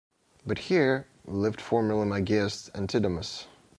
But 0.47 0.57
here 0.57 1.05
lived 1.27 1.61
formerly 1.61 2.07
my 2.07 2.21
guest 2.21 2.71
Antidamas. 2.73 3.45